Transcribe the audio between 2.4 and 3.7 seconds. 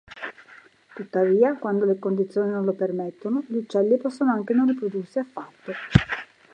non lo permettono, gli